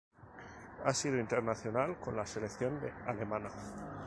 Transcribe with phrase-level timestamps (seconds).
[0.83, 3.49] Ha sido internacional con la selección alemana.